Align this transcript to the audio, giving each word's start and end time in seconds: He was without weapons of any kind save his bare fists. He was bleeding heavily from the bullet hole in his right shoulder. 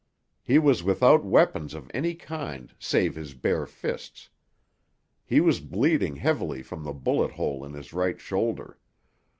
He 0.41 0.57
was 0.57 0.81
without 0.81 1.23
weapons 1.23 1.75
of 1.75 1.91
any 1.93 2.15
kind 2.15 2.73
save 2.79 3.13
his 3.13 3.35
bare 3.35 3.67
fists. 3.67 4.29
He 5.27 5.39
was 5.39 5.59
bleeding 5.59 6.15
heavily 6.15 6.63
from 6.63 6.81
the 6.83 6.93
bullet 6.93 7.33
hole 7.33 7.63
in 7.63 7.73
his 7.73 7.93
right 7.93 8.19
shoulder. 8.19 8.79